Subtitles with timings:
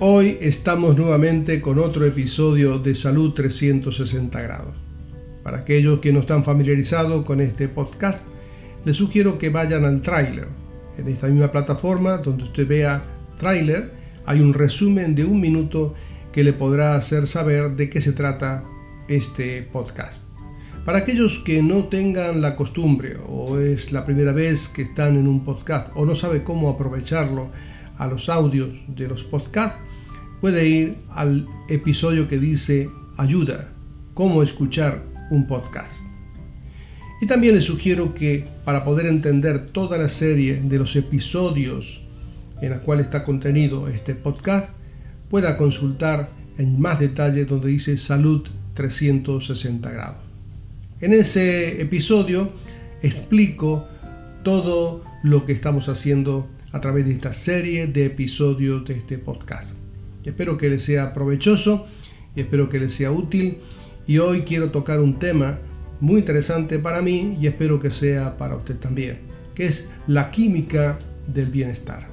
[0.00, 4.74] Hoy estamos nuevamente con otro episodio de Salud 360 grados.
[5.44, 8.20] Para aquellos que no están familiarizados con este podcast,
[8.84, 10.48] les sugiero que vayan al tráiler.
[10.98, 13.04] En esta misma plataforma donde usted vea
[13.38, 13.92] tráiler,
[14.26, 15.94] hay un resumen de un minuto
[16.32, 18.64] que le podrá hacer saber de qué se trata
[19.06, 20.24] este podcast.
[20.84, 25.28] Para aquellos que no tengan la costumbre o es la primera vez que están en
[25.28, 27.52] un podcast o no sabe cómo aprovecharlo
[27.98, 29.80] a los audios de los podcasts,
[30.40, 33.72] puede ir al episodio que dice Ayuda,
[34.14, 36.02] cómo escuchar un podcast.
[37.20, 42.02] Y también les sugiero que para poder entender toda la serie de los episodios
[42.60, 44.76] en la cual está contenido este podcast,
[45.28, 50.18] pueda consultar en más detalle donde dice Salud 360 grados.
[51.00, 52.52] En ese episodio
[53.02, 53.86] explico
[54.42, 59.74] todo lo que estamos haciendo a través de esta serie de episodios de este podcast.
[60.24, 61.86] Espero que les sea provechoso
[62.34, 63.58] y espero que les sea útil.
[64.08, 65.60] Y hoy quiero tocar un tema
[66.00, 69.18] muy interesante para mí y espero que sea para usted también,
[69.54, 70.98] que es la química
[71.32, 72.08] del bienestar.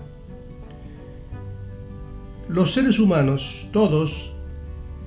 [2.48, 4.32] Los seres humanos, todos,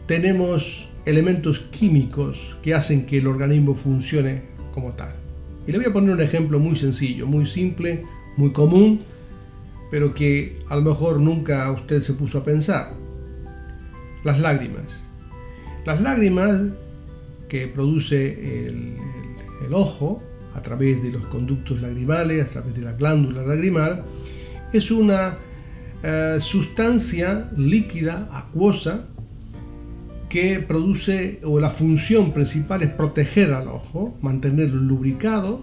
[0.08, 5.14] tenemos elementos químicos que hacen que el organismo funcione como tal.
[5.64, 8.04] Y le voy a poner un ejemplo muy sencillo, muy simple,
[8.36, 9.13] muy común,
[9.90, 12.94] pero que a lo mejor nunca usted se puso a pensar.
[14.24, 15.04] Las lágrimas.
[15.84, 16.60] Las lágrimas
[17.48, 18.96] que produce el,
[19.72, 20.22] ojo
[20.54, 24.04] a través de los conductos lagrimales, a través de la glándula lagrimal,
[24.72, 25.36] es una
[26.02, 29.06] eh, sustancia líquida, acuosa,
[30.28, 35.62] que produce, o la función principal es proteger al ojo, mantenerlo lubricado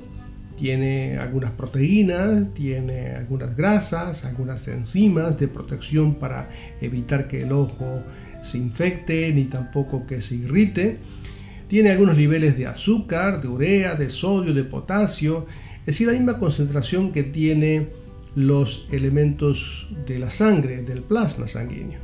[0.57, 6.49] tiene algunas proteínas, tiene algunas grasas, algunas enzimas de protección para
[6.81, 8.03] evitar que el ojo
[8.41, 10.99] se infecte ni tampoco que se irrite.
[11.67, 15.45] Tiene algunos niveles de azúcar, de urea, de sodio, de potasio,
[15.79, 17.87] es decir, la misma concentración que tiene
[18.35, 21.99] los elementos de la sangre, del plasma sanguíneo.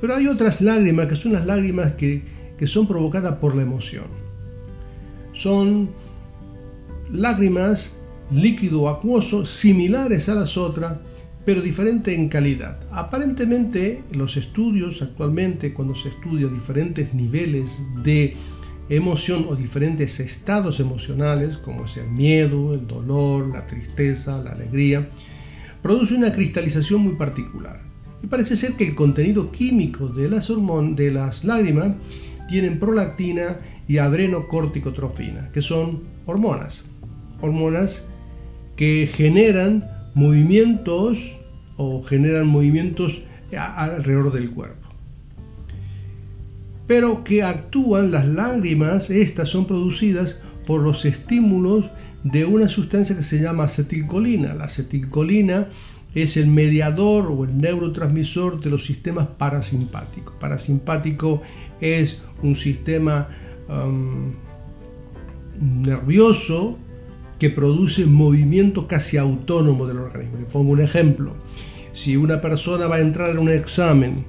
[0.00, 2.22] Pero hay otras lágrimas que son las lágrimas que,
[2.58, 4.06] que son provocadas por la emoción.
[5.32, 5.90] Son
[7.12, 8.00] lágrimas
[8.30, 10.98] líquido acuoso similares a las otras,
[11.44, 12.78] pero diferente en calidad.
[12.92, 18.36] Aparentemente los estudios actualmente, cuando se estudia diferentes niveles de
[18.88, 25.08] emoción o diferentes estados emocionales, como es el miedo, el dolor, la tristeza, la alegría,
[25.82, 27.82] produce una cristalización muy particular.
[28.22, 30.52] Y parece ser que el contenido químico de las,
[30.94, 31.92] de las lágrimas
[32.48, 36.89] tienen prolactina y adrenocorticotrofina, que son hormonas
[37.40, 38.08] hormonas
[38.76, 39.84] que generan
[40.14, 41.36] movimientos
[41.76, 43.22] o generan movimientos
[43.56, 44.88] alrededor del cuerpo.
[46.86, 51.90] Pero que actúan las lágrimas, estas son producidas por los estímulos
[52.24, 54.54] de una sustancia que se llama acetilcolina.
[54.54, 55.68] La acetilcolina
[56.14, 60.34] es el mediador o el neurotransmisor de los sistemas parasimpáticos.
[60.40, 61.42] Parasimpático
[61.80, 63.28] es un sistema
[63.68, 64.32] um,
[65.60, 66.78] nervioso
[67.40, 70.36] que produce movimiento casi autónomo del organismo.
[70.38, 71.32] Le pongo un ejemplo.
[71.92, 74.26] Si una persona va a entrar en un examen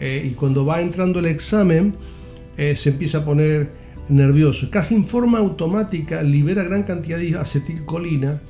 [0.00, 1.94] eh, y cuando va entrando el examen
[2.56, 3.70] eh, se empieza a poner
[4.08, 8.42] nervioso, casi en forma automática libera gran cantidad de acetilcolina,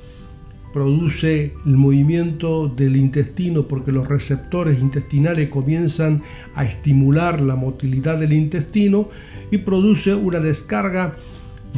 [0.73, 6.23] produce el movimiento del intestino porque los receptores intestinales comienzan
[6.55, 9.09] a estimular la motilidad del intestino
[9.51, 11.15] y produce una descarga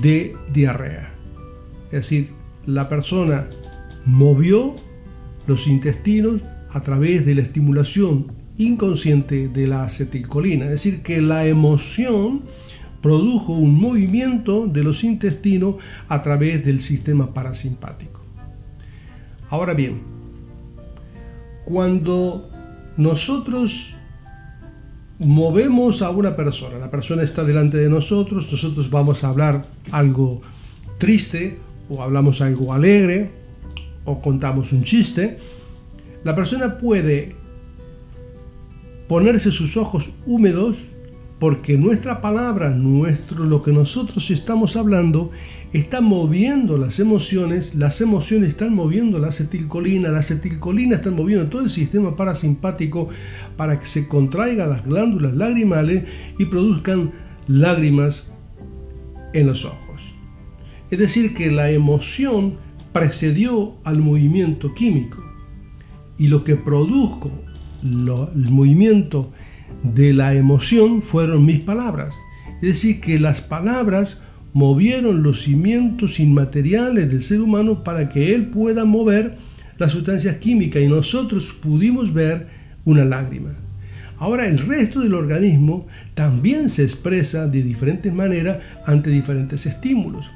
[0.01, 1.16] de diarrea.
[1.87, 2.29] Es decir,
[2.65, 3.47] la persona
[4.05, 4.75] movió
[5.47, 10.65] los intestinos a través de la estimulación inconsciente de la acetilcolina.
[10.65, 12.41] Es decir, que la emoción
[13.01, 15.75] produjo un movimiento de los intestinos
[16.07, 18.21] a través del sistema parasimpático.
[19.49, 20.01] Ahora bien,
[21.63, 22.49] cuando
[22.97, 23.93] nosotros
[25.19, 30.41] movemos a una persona, la persona está delante de nosotros, nosotros vamos a hablar algo
[30.97, 33.31] triste o hablamos algo alegre,
[34.05, 35.37] o contamos un chiste,
[36.23, 37.35] la persona puede
[39.07, 40.77] ponerse sus ojos húmedos
[41.39, 45.29] porque nuestra palabra, nuestro, lo que nosotros estamos hablando,
[45.71, 51.61] está moviendo las emociones, las emociones están moviendo la acetilcolina, la acetilcolina está moviendo todo
[51.61, 53.09] el sistema parasimpático
[53.55, 56.05] para que se contraigan las glándulas lagrimales
[56.39, 57.11] y produzcan
[57.47, 58.31] lágrimas
[59.33, 59.86] en los ojos.
[60.89, 62.55] Es decir, que la emoción
[62.93, 65.23] precedió al movimiento químico
[66.17, 67.31] y lo que produjo
[67.83, 69.31] el movimiento
[69.83, 72.15] de la emoción fueron mis palabras.
[72.55, 74.21] Es decir, que las palabras
[74.53, 79.37] movieron los cimientos inmateriales del ser humano para que él pueda mover
[79.77, 82.47] las sustancias químicas y nosotros pudimos ver
[82.83, 83.53] una lágrima.
[84.17, 85.85] Ahora el resto del organismo
[86.15, 90.31] también se expresa de diferentes maneras ante diferentes estímulos.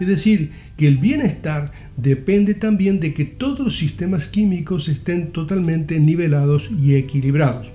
[0.00, 5.98] Es decir, que el bienestar depende también de que todos los sistemas químicos estén totalmente
[5.98, 7.70] nivelados y equilibrados.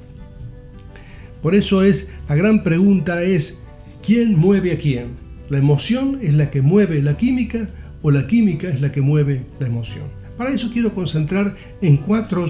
[1.42, 3.64] Por eso es, la gran pregunta es,
[4.06, 5.08] ¿quién mueve a quién?
[5.50, 7.70] ¿La emoción es la que mueve la química
[8.04, 10.06] o la química es la que mueve la emoción?
[10.38, 12.48] Para eso quiero concentrar en cuatro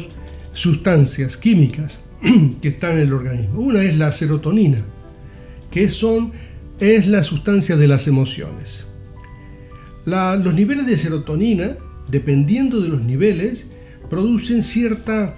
[0.52, 2.02] sustancias químicas
[2.62, 3.62] que están en el organismo.
[3.62, 4.84] Una es la serotonina,
[5.72, 6.34] que son,
[6.82, 8.91] es la sustancia de las emociones
[10.06, 11.77] los niveles de serotonina,
[12.09, 13.71] dependiendo de los niveles,
[14.09, 15.30] producen ciertos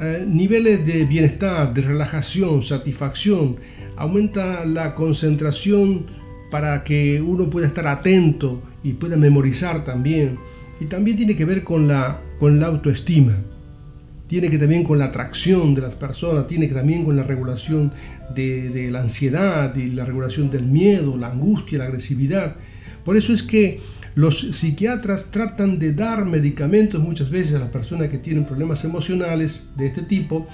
[0.00, 3.56] eh, niveles de bienestar, de relajación, satisfacción,
[3.96, 6.06] aumenta la concentración
[6.50, 10.38] para que uno pueda estar atento y pueda memorizar también.
[10.80, 13.36] Y también tiene que ver con la, con la autoestima,
[14.26, 17.92] tiene que también con la atracción de las personas, tiene que también con la regulación
[18.34, 22.56] de, de la ansiedad y la regulación del miedo, la angustia, la agresividad.
[23.04, 23.80] Por eso es que
[24.14, 29.70] los psiquiatras tratan de dar medicamentos muchas veces a las personas que tienen problemas emocionales
[29.76, 30.46] de este tipo.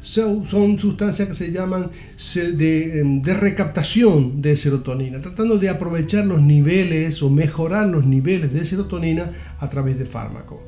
[0.00, 0.44] Son,
[0.78, 1.90] sustancias que se llaman
[2.34, 8.52] de, em, de, recaptación de serotonina, tratando de aprovechar los niveles o mejorar los niveles
[8.52, 10.60] de serotonina a través de fármacos.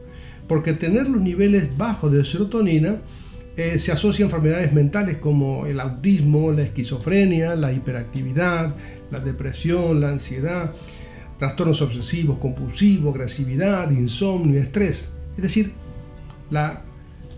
[0.48, 2.96] Porque tener los niveles bajos de serotonina
[3.56, 8.74] eh, se asocia a enfermedades mentales como el autismo, la esquizofrenia, la hiperactividad,
[9.10, 10.72] la depresión, la ansiedad
[11.38, 15.12] trastornos obsesivos, compulsivos, agresividad, insomnio, estrés.
[15.36, 15.72] Es decir,
[16.50, 16.82] la,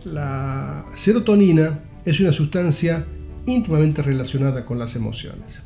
[0.05, 3.07] la serotonina es una sustancia
[3.47, 5.63] íntimamente relacionada con las emociones.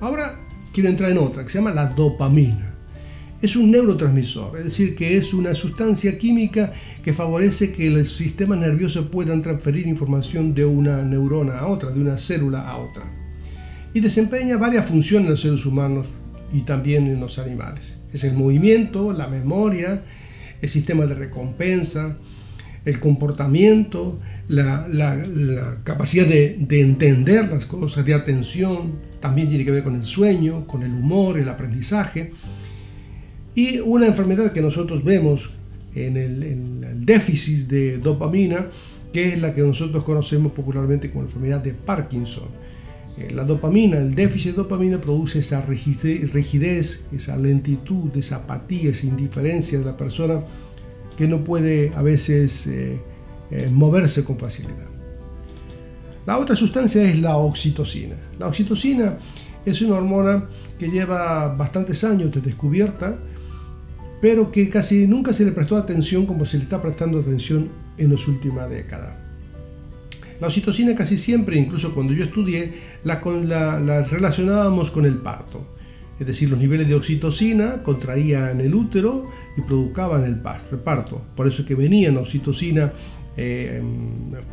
[0.00, 0.40] Ahora
[0.72, 2.72] quiero entrar en otra que se llama la dopamina.
[3.42, 8.56] Es un neurotransmisor, es decir, que es una sustancia química que favorece que el sistema
[8.56, 13.02] nervioso puedan transferir información de una neurona a otra, de una célula a otra.
[13.92, 16.06] Y desempeña varias funciones en los seres humanos
[16.54, 17.98] y también en los animales.
[18.12, 20.02] Es el movimiento, la memoria,
[20.62, 22.16] el sistema de recompensa,
[22.84, 24.86] el comportamiento, la,
[25.82, 30.64] capacidad de, de, entender las cosas, de atención, también tiene que ver con el sueño,
[30.66, 32.32] con el humor, el aprendizaje.
[33.56, 35.50] Y una enfermedad que nosotros vemos
[35.96, 38.66] en el, déficit de dopamina,
[39.12, 42.63] que es la que nosotros conocemos popularmente como enfermedad de Parkinson
[43.30, 49.78] la dopamina, el déficit de dopamina produce esa rigidez, esa lentitud, esa apatía, esa indiferencia
[49.78, 50.42] de la persona
[51.16, 52.98] que no puede a veces eh,
[53.50, 54.88] eh, moverse con facilidad.
[56.26, 58.16] La otra sustancia es la oxitocina.
[58.38, 59.16] La oxitocina
[59.64, 60.46] es una hormona
[60.78, 63.16] que lleva bastantes años de descubierta,
[64.20, 68.10] pero que casi nunca se le prestó atención como se le está prestando atención en
[68.10, 69.23] las últimas décadas.
[70.40, 72.72] La oxitocina casi siempre, incluso cuando yo estudié,
[73.04, 73.20] la,
[73.80, 75.66] la, relacionábamos con el parto.
[76.18, 81.24] Es decir, los niveles de oxitocina contraían el útero y provocaban el parto.
[81.34, 82.92] Por eso que venía la oxitocina
[83.36, 83.82] eh,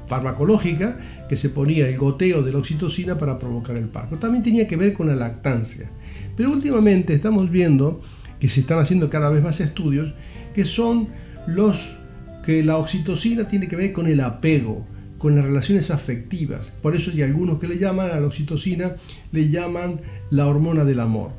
[0.07, 0.97] farmacológica,
[1.29, 4.17] que se ponía el goteo de la oxitocina para provocar el parto.
[4.17, 5.91] También tenía que ver con la lactancia.
[6.35, 8.01] Pero últimamente estamos viendo
[8.39, 10.13] que se están haciendo cada vez más estudios
[10.55, 11.09] que son
[11.47, 11.97] los
[12.43, 14.87] que la oxitocina tiene que ver con el apego,
[15.21, 16.71] con las relaciones afectivas.
[16.81, 18.95] Por eso hay algunos que le llaman a la oxitocina,
[19.31, 20.01] le llaman
[20.31, 21.29] la hormona del amor.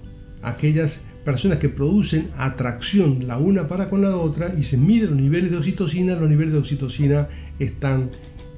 [0.41, 5.21] Aquellas personas que producen atracción la una para con la otra y se miden los
[5.21, 8.11] niveles de oxitocina, los niveles de oxitocina están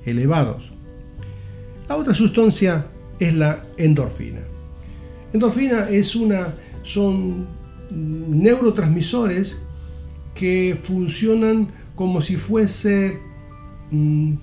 [0.05, 0.73] elevados.
[1.89, 2.89] La otra sustancia
[3.19, 4.41] es la endorfina.
[5.33, 6.49] Endorfina es una,
[6.83, 7.47] son
[7.91, 9.63] neurotransmisores
[10.35, 13.21] que funcionan como si fuese
[13.91, 14.35] mm,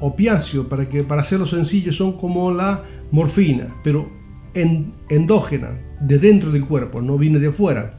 [0.00, 4.10] opiáceo, para, que, para hacerlo sencillo, son como la morfina, pero
[4.54, 7.98] endógena, de dentro del cuerpo, no viene de afuera,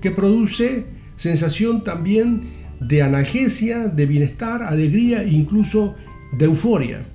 [0.00, 2.42] que produce sensación también
[2.80, 5.94] de analgesia, de bienestar, alegría e incluso
[6.36, 7.06] de euforia.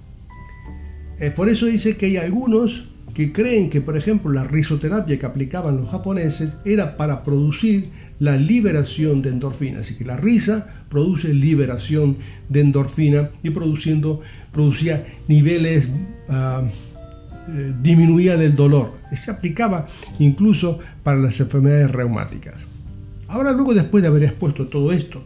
[1.20, 5.26] Eh, por eso dice que hay algunos que creen que, por ejemplo, la risoterapia que
[5.26, 7.90] aplicaban los japoneses era para producir
[8.22, 9.80] la liberación de endorfina.
[9.80, 12.18] Así que la risa produce liberación
[12.50, 15.90] de endorfina y produciendo, producía niveles,
[16.30, 16.68] uh,
[17.82, 18.94] disminuía el dolor.
[19.16, 19.88] Se aplicaba
[20.20, 22.64] incluso para las enfermedades reumáticas.
[23.28, 25.24] Ahora, luego, después de haber expuesto todo esto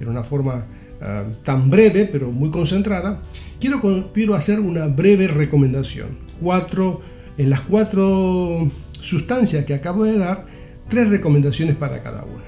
[0.00, 0.64] en una forma
[1.00, 3.22] ah, tan breve, pero muy concentrada,
[3.60, 6.08] quiero, quiero hacer una breve recomendación.
[6.40, 7.00] Cuatro
[7.38, 10.46] en las cuatro sustancias que acabo de dar,
[10.88, 12.44] tres recomendaciones para cada una.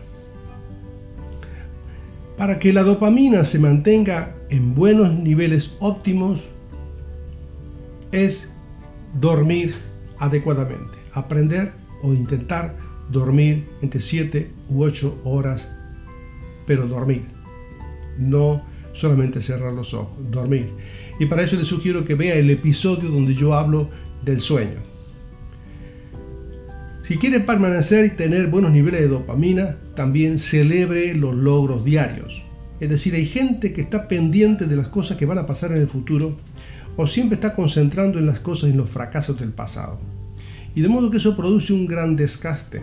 [2.36, 6.48] Para que la dopamina se mantenga en buenos niveles óptimos,
[8.12, 8.52] es
[9.18, 9.74] dormir
[10.18, 12.76] adecuadamente, aprender o intentar
[13.10, 15.68] dormir entre 7 u 8 horas,
[16.66, 17.26] pero dormir,
[18.18, 18.62] no
[18.92, 20.70] solamente cerrar los ojos, dormir.
[21.18, 23.88] Y para eso les sugiero que vea el episodio donde yo hablo
[24.24, 24.95] del sueño.
[27.06, 32.42] Si quiere permanecer y tener buenos niveles de dopamina, también celebre los logros diarios.
[32.80, 35.78] Es decir, hay gente que está pendiente de las cosas que van a pasar en
[35.78, 36.36] el futuro
[36.96, 40.00] o siempre está concentrando en las cosas y los fracasos del pasado.
[40.74, 42.82] Y de modo que eso produce un gran desgaste.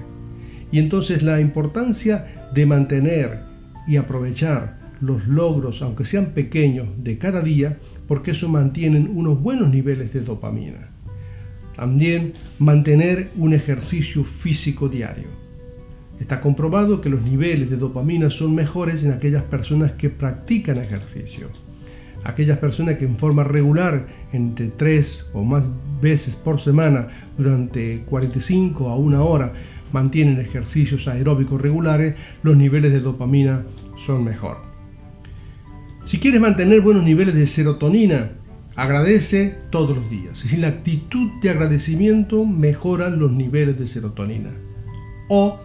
[0.71, 3.41] Y entonces la importancia de mantener
[3.87, 7.77] y aprovechar los logros, aunque sean pequeños, de cada día,
[8.07, 10.92] porque eso mantienen unos buenos niveles de dopamina.
[11.75, 15.27] También mantener un ejercicio físico diario.
[16.19, 21.47] Está comprobado que los niveles de dopamina son mejores en aquellas personas que practican ejercicio.
[22.23, 25.69] Aquellas personas que en forma regular, entre 3 o más
[26.01, 29.53] veces por semana, durante 45 a una hora,
[29.91, 33.65] mantienen ejercicios aeróbicos regulares, los niveles de dopamina
[33.97, 34.57] son mejor.
[36.05, 38.31] Si quieres mantener buenos niveles de serotonina,
[38.75, 40.37] Agradece todos los días.
[40.37, 44.49] Es decir, la actitud de agradecimiento mejora los niveles de serotonina.
[45.29, 45.59] O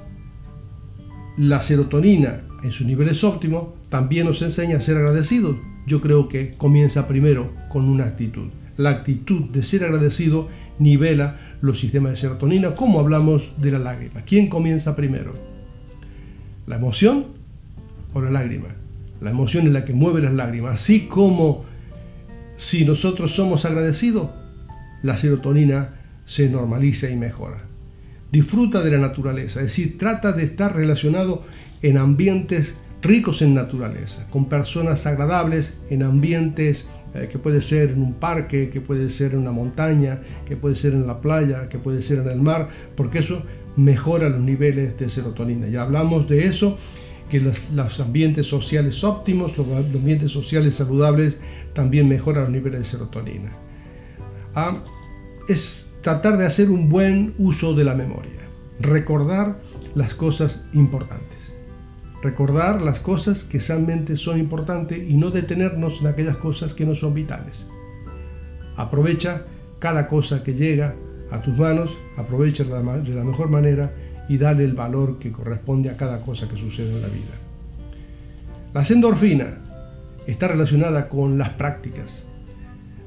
[1.39, 5.57] la serotonina en sus niveles óptimos también nos enseña a ser agradecidos.
[5.87, 8.49] Yo creo que comienza primero con una actitud.
[8.77, 10.49] La actitud de ser agradecido
[10.79, 14.23] nivela los sistemas de serotonina, como hablamos de la lágrima.
[14.23, 15.33] ¿Quién comienza primero?
[16.67, 17.27] ¿La emoción
[18.13, 18.69] o la lágrima?
[19.21, 21.65] La emoción es la que mueve las lágrimas, así como
[22.59, 24.31] si nosotros somos agradecidos,
[25.03, 27.63] la serotonina se normaliza y mejora.
[28.33, 31.45] Disfruta de la naturaleza, es decir, trata de estar relacionado
[31.83, 38.03] en ambientes ricos en naturaleza, con personas agradables, en ambientes eh, que puede ser en
[38.03, 41.79] un parque, que puede ser en una montaña, que puede ser en la playa, que
[41.79, 43.45] puede ser en el mar, porque eso
[43.77, 45.69] mejora los niveles de serotonina.
[45.69, 46.77] Ya hablamos de eso,
[47.31, 51.37] que los, los ambientes sociales óptimos, los ambientes sociales saludables,
[51.79, 53.53] también mejora los niveles de serotonina.
[54.57, 54.79] Ah,
[55.47, 58.41] es tratar de hacer un buen uso de la memoria,
[58.81, 59.61] recordar
[59.95, 61.39] las cosas importantes,
[62.21, 66.97] recordar las cosas que realmente son importantes y no detenernos en aquellas cosas que no
[66.97, 67.69] son vitales.
[68.77, 69.45] Aprovecha
[69.79, 70.97] cada cosa que llega
[71.31, 73.95] a tus manos, aprovecha de la mejor manera
[74.29, 77.37] y dale el valor que corresponde a cada cosa que sucede en la vida.
[78.75, 79.68] Las endorfinas
[80.29, 82.27] está relacionada con las prácticas.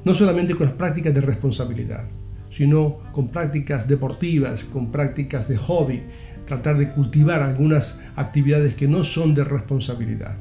[0.04, 2.04] No solamente con las prácticas de responsabilidad,
[2.50, 6.02] sino con prácticas deportivas, con prácticas de hobby,
[6.46, 10.36] tratar de cultivar algunas actividades que no son de responsabilidad.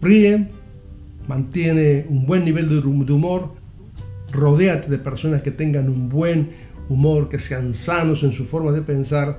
[0.00, 0.48] Ríe,
[1.28, 3.52] mantiene un buen nivel de humor,
[4.32, 6.50] rodéate de personas que tengan un buen
[6.88, 9.38] humor, que sean sanos en su forma de pensar,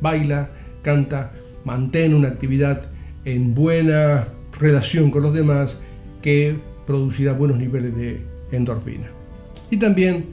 [0.00, 0.50] baila,
[0.82, 1.32] canta,
[1.64, 2.88] mantén una actividad
[3.24, 5.80] en buena relación con los demás
[6.22, 6.56] que
[6.86, 8.20] producirá buenos niveles de
[8.52, 9.10] endorfina.
[9.70, 10.26] Y también,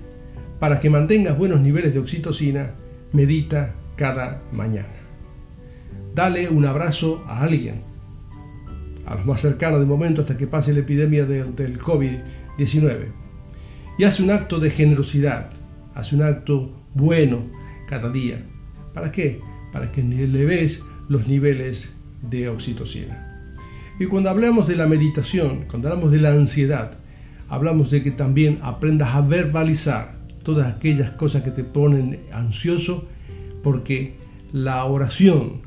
[0.60, 2.72] para que mantengas buenos niveles de oxitocina,
[3.14, 4.88] medita cada mañana.
[6.14, 7.82] Dale un abrazo a alguien,
[9.06, 13.08] a los más cercanos de momento hasta que pase la epidemia del, del COVID-19.
[13.98, 15.52] Y hace un acto de generosidad,
[15.96, 17.46] hace un acto bueno
[17.88, 18.46] cada día.
[18.94, 19.40] ¿Para qué?
[19.72, 23.31] Para que le ves los niveles de oxitocina.
[24.00, 26.98] Y cuando hablamos de la meditación, cuando hablamos de la ansiedad,
[27.50, 33.08] hablamos de que también aprendas a verbalizar todas aquellas cosas que te ponen ansioso,
[33.62, 34.16] porque
[34.54, 35.62] la oración,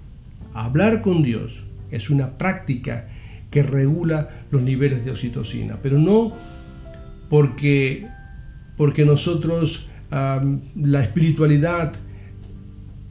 [0.52, 3.08] hablar con Dios, es una práctica
[3.50, 6.32] que regula los niveles de oxitocina, pero no
[7.28, 8.06] porque,
[8.76, 11.92] porque nosotros la espiritualidad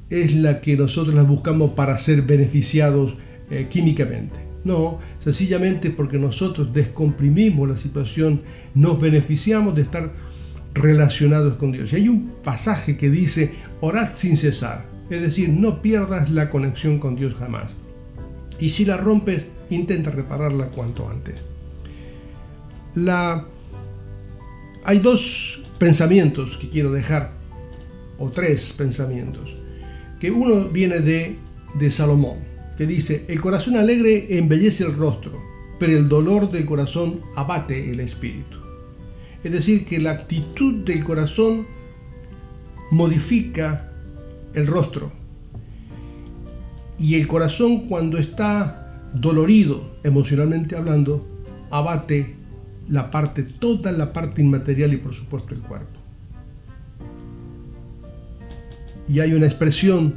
[0.10, 3.16] es la que nosotros las buscamos para ser beneficiados
[3.50, 4.53] eh, químicamente.
[4.64, 8.42] No, sencillamente porque nosotros descomprimimos la situación,
[8.74, 10.14] nos beneficiamos de estar
[10.74, 11.92] relacionados con Dios.
[11.94, 17.00] Y hay un pasaje que dice, orad sin cesar, es decir, no pierdas la conexión
[17.00, 17.76] con Dios jamás.
[18.60, 21.36] Y si la rompes, intenta repararla cuanto antes.
[24.86, 27.32] Hay dos pensamientos que quiero dejar,
[28.18, 29.56] o tres pensamientos,
[30.20, 31.38] que uno viene de,
[31.76, 32.38] de Salomón,
[32.78, 35.40] que dice, el corazón alegre embellece el rostro,
[35.80, 38.58] pero el dolor del corazón abate el espíritu.
[39.44, 41.68] Es decir, que la actitud del corazón
[42.92, 43.92] modifica
[44.54, 45.12] el rostro.
[46.98, 51.28] Y el corazón cuando está dolorido, emocionalmente hablando,
[51.70, 52.36] abate
[52.88, 56.00] la parte, toda la parte inmaterial y por supuesto el cuerpo.
[59.08, 60.16] Y hay una expresión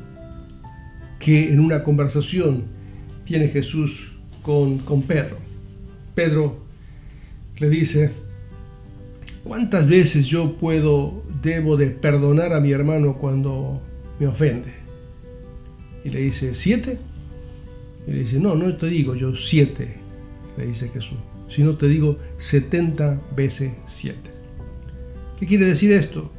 [1.26, 2.66] que en una conversación
[3.24, 5.36] tiene Jesús con, con Pedro.
[6.14, 6.64] Pedro
[7.58, 8.12] le dice,
[9.42, 13.82] ¿cuántas veces yo puedo, debo de perdonar a mi hermano cuando
[14.20, 14.72] me ofende?
[16.04, 17.00] Y le dice, ¿siete?
[18.06, 19.96] Y le dice, no, no te digo yo siete,
[20.56, 21.18] le dice Jesús,
[21.48, 24.30] sino te digo setenta veces siete.
[25.40, 26.30] ¿Qué quiere decir esto?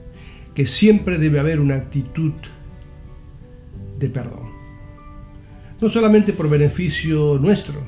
[0.55, 2.31] Que siempre debe haber una actitud
[3.99, 4.46] de perdón.
[5.79, 7.79] No solamente por beneficio nuestro,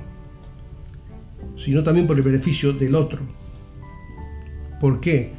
[1.58, 3.20] sino también por el beneficio del otro.
[4.80, 5.32] ¿Por qué?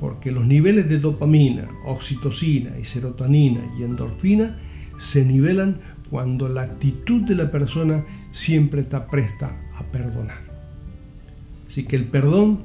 [0.00, 4.58] Porque los niveles de dopamina, oxitocina y serotonina y endorfina
[4.96, 10.38] se nivelan cuando la actitud de la persona siempre está presta a perdonar.
[11.66, 12.60] Así que el perdón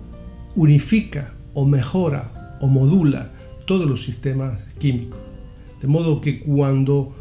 [0.56, 3.32] unifica o mejora o modula
[3.66, 5.20] todos los sistemas químicos.
[5.82, 7.16] De modo que cuando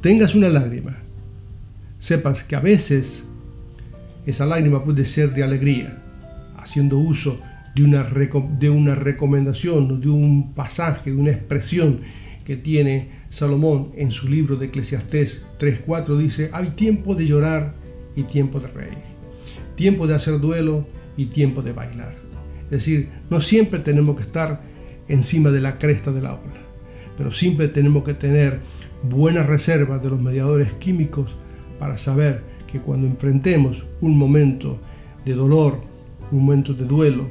[0.00, 0.98] tengas una lágrima,
[2.04, 3.24] sepas que a veces
[4.26, 6.02] esa lágrima puede ser de alegría,
[6.58, 7.38] haciendo uso
[7.74, 12.00] de una, de una recomendación, de un pasaje, de una expresión
[12.44, 17.72] que tiene Salomón en su libro de Eclesiastés 3.4, dice, hay tiempo de llorar
[18.14, 18.98] y tiempo de reír,
[19.74, 20.86] tiempo de hacer duelo
[21.16, 22.14] y tiempo de bailar.
[22.66, 24.60] Es decir, no siempre tenemos que estar
[25.08, 26.60] encima de la cresta de la ola,
[27.16, 28.60] pero siempre tenemos que tener
[29.02, 31.34] buenas reservas de los mediadores químicos
[31.84, 34.80] para saber que cuando enfrentemos un momento
[35.22, 35.82] de dolor,
[36.30, 37.28] un momento de duelo,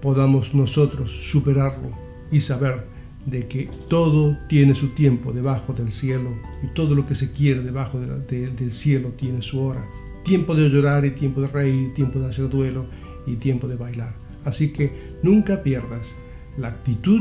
[0.00, 1.90] podamos nosotros superarlo
[2.32, 2.86] y saber
[3.26, 6.30] de que todo tiene su tiempo debajo del cielo
[6.62, 9.84] y todo lo que se quiere debajo del cielo tiene su hora.
[10.24, 12.86] Tiempo de llorar y tiempo de reír, tiempo de hacer duelo
[13.26, 14.14] y tiempo de bailar.
[14.46, 16.16] Así que nunca pierdas
[16.56, 17.20] la actitud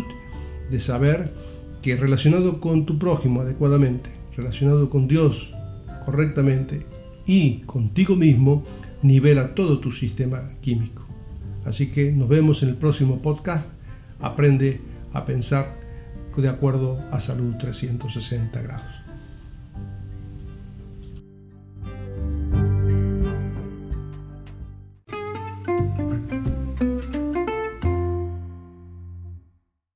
[0.72, 1.34] de saber
[1.82, 5.52] que relacionado con tu prójimo adecuadamente, relacionado con Dios
[6.06, 6.86] correctamente
[7.26, 8.64] y contigo mismo,
[9.02, 11.06] nivela todo tu sistema químico.
[11.66, 13.72] Así que nos vemos en el próximo podcast.
[14.20, 14.80] Aprende
[15.14, 15.84] a pensar
[16.38, 19.05] de acuerdo a salud 360 grados.